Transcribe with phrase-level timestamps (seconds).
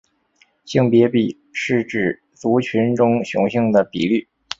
[0.65, 4.27] 性别比是指族群中雄性的比率。